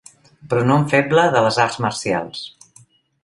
[0.53, 2.43] Pronom feble de les arts marcials.